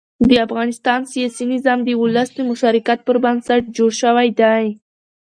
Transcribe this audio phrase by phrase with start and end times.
[0.29, 4.65] د افغانستان سیاسي نظام د ولس د مشارکت پر بنسټ جوړ شوی دی